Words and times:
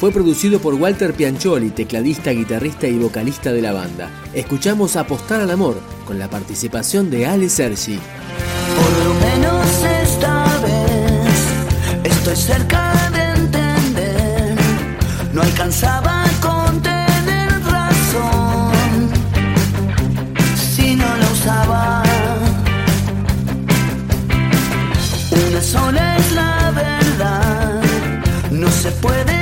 Fue 0.00 0.10
producido 0.12 0.60
por 0.60 0.72
Walter 0.76 1.12
Piancholi, 1.12 1.68
tecladista, 1.68 2.30
guitarrista 2.30 2.86
y 2.86 2.96
vocalista 2.96 3.52
de 3.52 3.60
la 3.60 3.74
banda. 3.74 4.08
Escuchamos 4.32 4.96
Apostar 4.96 5.42
al 5.42 5.50
Amor, 5.50 5.78
con 6.06 6.18
la 6.18 6.30
participación 6.30 7.10
de 7.10 7.26
Ale 7.26 7.50
Sergi. 7.50 7.98
Por 8.76 9.04
lo 9.04 9.12
menos 9.20 9.66
esta 10.02 10.42
vez 10.62 12.14
estoy 12.14 12.34
cerca 12.34 13.10
de 13.12 13.42
entender. 13.42 14.56
No 15.34 15.42
alcanzaba 15.42 16.24
con 16.40 16.80
tener 16.80 17.50
razón 17.62 18.72
si 20.56 20.96
no 20.96 21.14
la 21.14 21.30
usaba. 21.30 22.02
Una 25.50 25.60
sola 25.60 26.16
es 26.16 26.32
la 26.32 26.70
verdad, 26.70 27.82
no 28.50 28.70
se 28.70 28.90
puede 28.92 29.39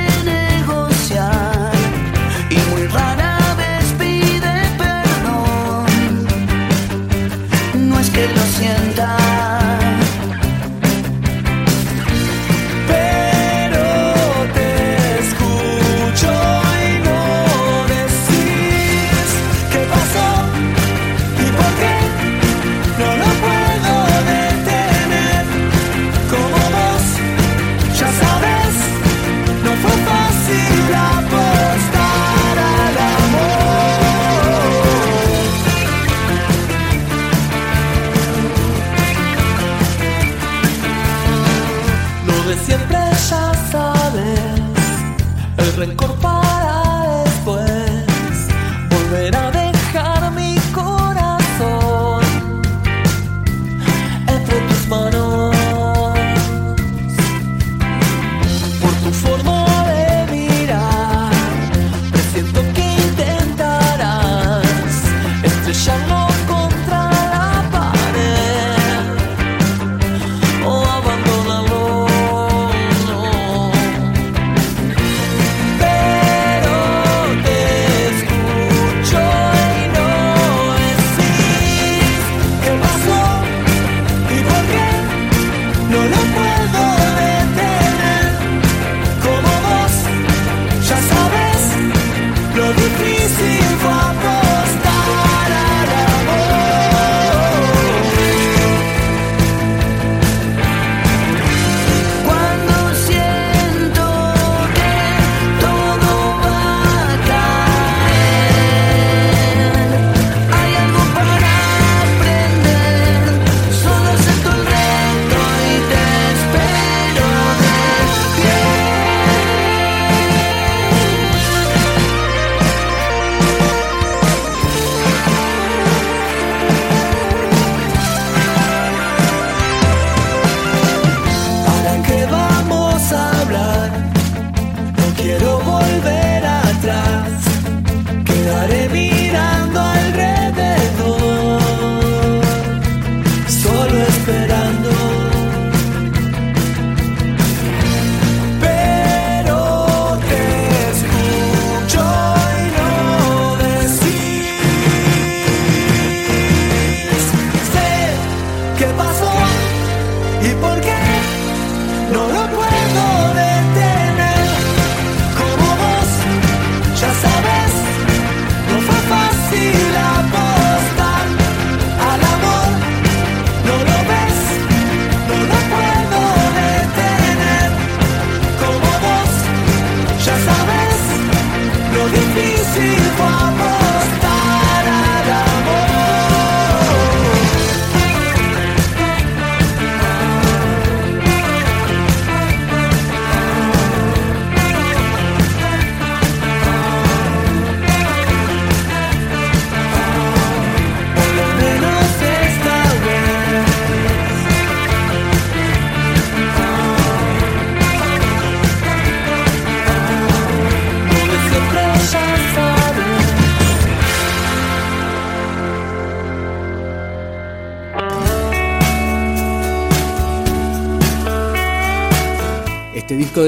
Este 160.61 160.98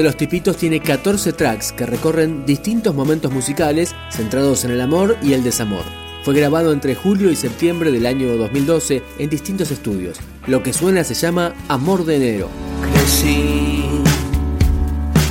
de 0.02 0.08
los 0.08 0.16
tipitos 0.16 0.56
tiene 0.56 0.80
14 0.80 1.32
tracks 1.32 1.70
que 1.70 1.86
recorren 1.86 2.44
distintos 2.44 2.92
momentos 2.92 3.30
musicales 3.30 3.94
centrados 4.10 4.64
en 4.64 4.72
el 4.72 4.80
amor 4.80 5.16
y 5.22 5.32
el 5.32 5.44
desamor. 5.44 5.84
Fue 6.24 6.34
grabado 6.34 6.72
entre 6.72 6.96
julio 6.96 7.30
y 7.30 7.36
septiembre 7.36 7.92
del 7.92 8.06
año 8.06 8.36
2012 8.36 9.00
en 9.18 9.30
distintos 9.30 9.70
estudios. 9.70 10.18
Lo 10.48 10.60
que 10.60 10.72
suena 10.72 11.04
se 11.04 11.14
llama 11.14 11.54
Amor 11.68 12.04
de 12.04 12.16
Enero. 12.16 12.48
Crecí 12.92 13.84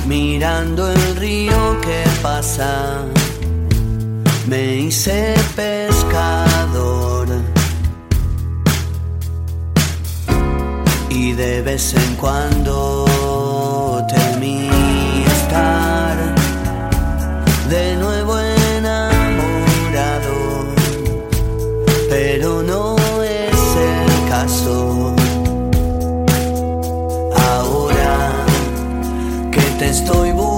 mirando 0.06 0.90
el 0.90 1.16
río 1.16 1.78
que 1.82 2.04
pasa. 2.22 3.04
Me 4.48 4.78
hice 4.78 5.34
pescador. 5.54 7.28
Y 11.10 11.32
de 11.32 11.60
vez 11.60 11.94
en 11.94 12.14
cuando 12.14 13.04
de 17.68 17.96
nuevo 17.96 18.38
enamorado, 18.38 19.04
pero 22.08 22.62
no 22.62 22.96
es 23.22 23.76
el 23.76 24.28
caso. 24.30 25.14
Ahora 27.36 28.32
que 29.50 29.60
te 29.78 29.90
estoy 29.90 30.30
buscando. 30.30 30.51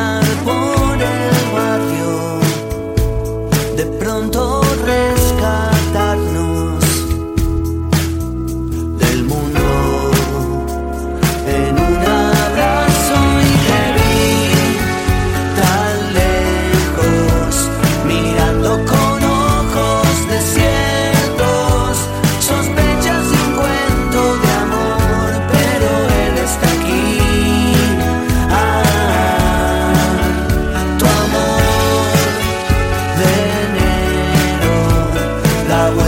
done 0.00 0.29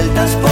vueltas 0.03 0.35
por 0.37 0.52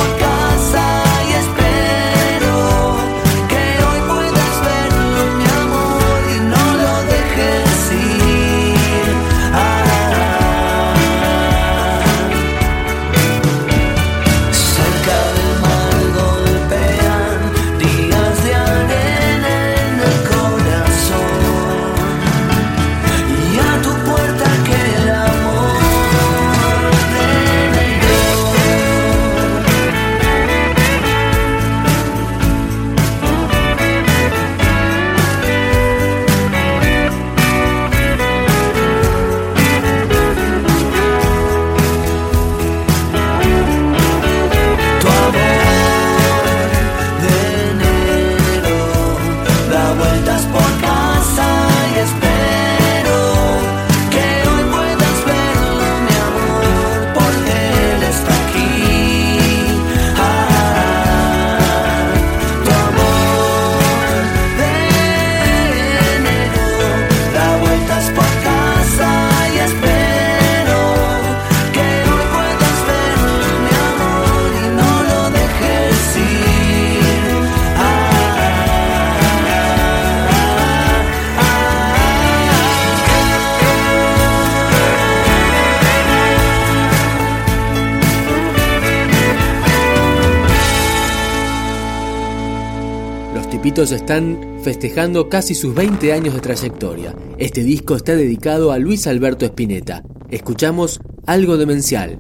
Pitos 93.71 93.93
están 93.93 94.59
festejando 94.65 95.29
casi 95.29 95.55
sus 95.55 95.73
20 95.77 96.13
años 96.13 96.35
de 96.35 96.41
trayectoria. 96.41 97.15
Este 97.39 97.63
disco 97.63 97.95
está 97.95 98.17
dedicado 98.17 98.73
a 98.73 98.81
Luis 98.81 99.07
Alberto 99.07 99.45
Spinetta. 99.47 100.03
Escuchamos 100.29 100.99
algo 101.25 101.57
demencial. 101.57 102.19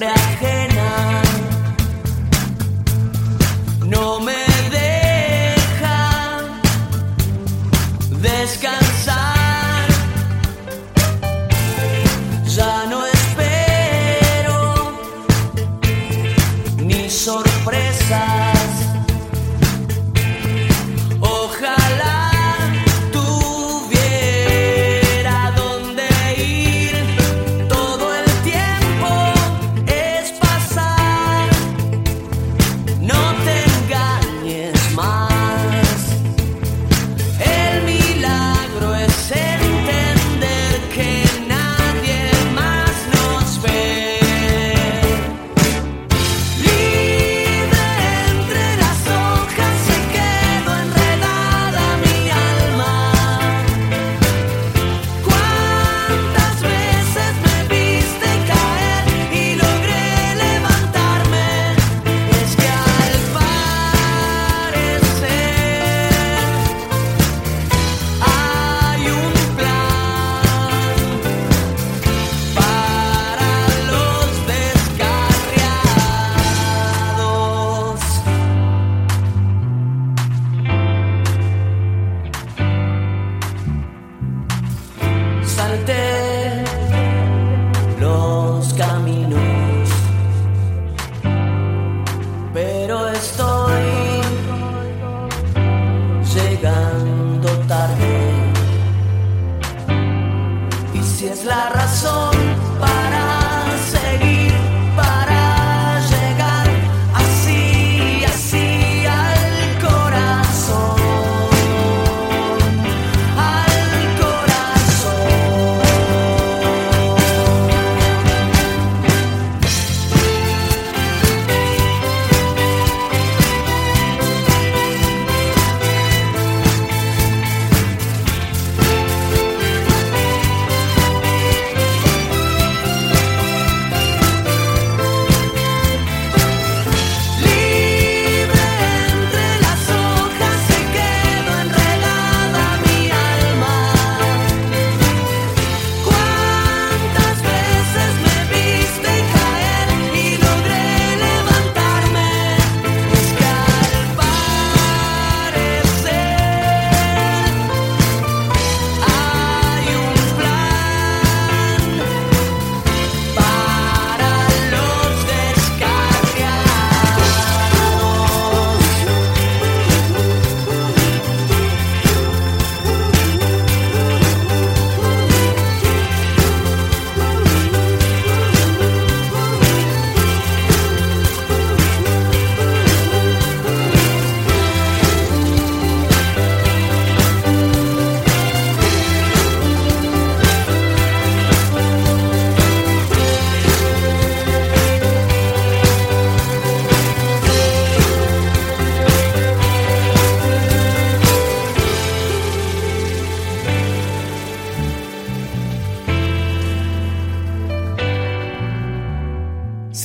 naufragué. 0.00 0.55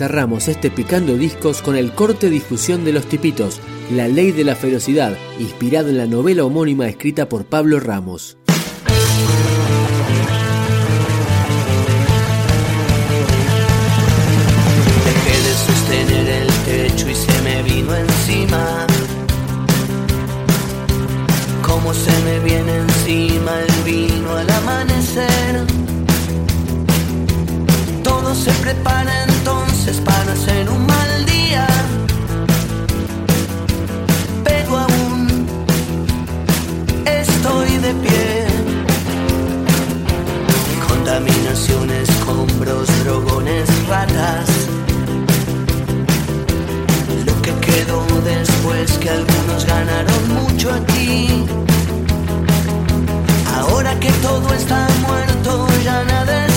Cerramos 0.01 0.47
este 0.47 0.71
picando 0.71 1.15
discos 1.15 1.61
con 1.61 1.75
el 1.75 1.91
corte 1.93 2.31
difusión 2.31 2.83
de 2.83 2.91
los 2.91 3.05
tipitos, 3.05 3.61
La 3.91 4.07
ley 4.07 4.31
de 4.31 4.43
la 4.43 4.55
ferocidad, 4.55 5.15
inspirado 5.37 5.89
en 5.89 5.99
la 5.99 6.07
novela 6.07 6.43
homónima 6.43 6.87
escrita 6.87 7.29
por 7.29 7.45
Pablo 7.45 7.79
Ramos. 7.79 8.35
Dejé 15.05 15.37
de 15.47 15.53
sostener 15.67 16.29
el 16.29 16.47
techo 16.65 17.07
y 17.07 17.13
se 17.13 17.41
me 17.43 17.61
vino 17.61 17.95
encima. 17.95 18.87
Como 21.61 21.93
se 21.93 22.11
me 22.23 22.39
viene 22.39 22.75
encima 22.75 23.51
el 23.59 23.83
vino 23.85 24.31
al 24.35 24.49
amanecer. 24.49 25.63
Todo 28.01 28.33
se 28.33 28.51
prepara 28.63 29.25
entonces 29.25 29.60
para 30.05 30.33
hacer 30.33 30.69
un 30.69 30.85
mal 30.85 31.25
día. 31.25 31.65
Pero 34.43 34.77
aún 34.77 35.47
estoy 37.05 37.77
de 37.77 37.93
pie. 37.95 38.45
Contaminaciones, 40.87 42.09
escombros, 42.09 42.87
drogones, 43.03 43.67
ratas. 43.87 44.49
Lo 47.25 47.41
que 47.41 47.53
quedó 47.65 48.05
después 48.23 48.91
que 48.99 49.09
algunos 49.09 49.65
ganaron 49.65 50.21
mucho 50.43 50.71
aquí. 50.73 51.43
Ahora 53.57 53.99
que 53.99 54.11
todo 54.21 54.53
está 54.53 54.87
muerto, 55.07 55.67
ya 55.83 56.03
nada 56.03 56.50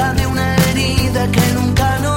fianza 0.00 0.14
de 0.14 0.26
una 0.26 0.56
herida 0.56 1.30
que 1.30 1.40
nunca 1.54 1.98
nos 1.98 2.09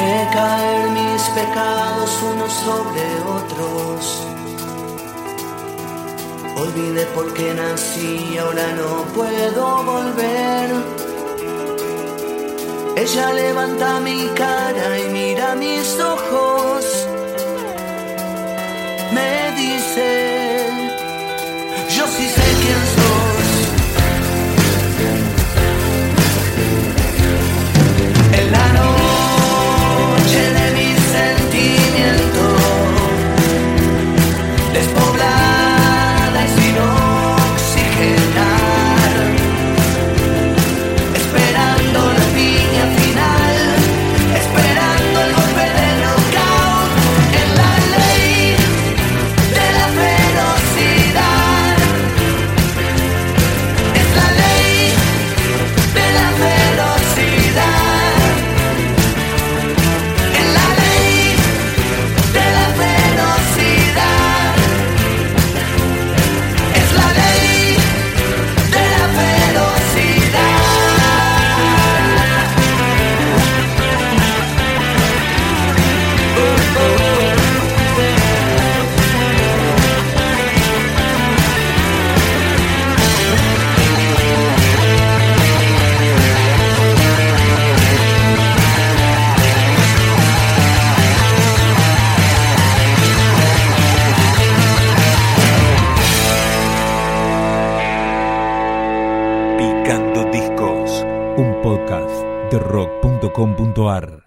Dejé 0.00 0.28
caer 0.32 0.90
mis 0.90 1.22
pecados 1.38 2.10
unos 2.22 2.52
sobre 2.52 3.04
otros. 3.38 4.22
Olvidé 6.56 7.04
por 7.14 7.34
qué 7.34 7.52
nací, 7.52 8.38
ahora 8.38 8.66
no 8.80 9.04
puedo 9.14 9.82
volver. 9.92 10.70
Ella 12.96 13.32
levanta 13.32 14.00
mi 14.00 14.26
cara 14.28 14.98
y 15.00 15.10
mira 15.10 15.54
mis 15.54 16.00
ojos. 16.00 17.06
Me 19.12 19.39